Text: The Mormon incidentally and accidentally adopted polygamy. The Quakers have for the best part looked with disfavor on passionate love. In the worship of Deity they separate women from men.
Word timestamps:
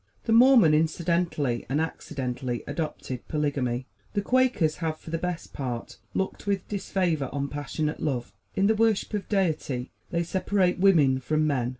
The 0.23 0.33
Mormon 0.33 0.73
incidentally 0.73 1.63
and 1.69 1.79
accidentally 1.79 2.63
adopted 2.65 3.27
polygamy. 3.27 3.85
The 4.13 4.23
Quakers 4.23 4.77
have 4.77 4.97
for 4.97 5.11
the 5.11 5.19
best 5.19 5.53
part 5.53 5.97
looked 6.15 6.47
with 6.47 6.67
disfavor 6.67 7.29
on 7.31 7.49
passionate 7.49 7.99
love. 7.99 8.33
In 8.55 8.65
the 8.65 8.73
worship 8.73 9.13
of 9.13 9.29
Deity 9.29 9.91
they 10.09 10.23
separate 10.23 10.79
women 10.79 11.19
from 11.19 11.45
men. 11.45 11.69